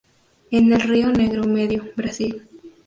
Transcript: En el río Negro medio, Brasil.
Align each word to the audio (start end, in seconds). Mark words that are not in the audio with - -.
En 0.49 0.73
el 0.73 0.81
río 0.81 1.09
Negro 1.11 1.43
medio, 1.45 1.91
Brasil. 1.95 2.41